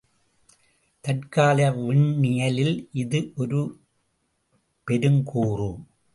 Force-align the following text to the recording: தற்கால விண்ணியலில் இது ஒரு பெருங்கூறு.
தற்கால 1.03 1.67
விண்ணியலில் 1.77 2.75
இது 2.93 3.31
ஒரு 3.35 3.61
பெருங்கூறு. 4.87 5.71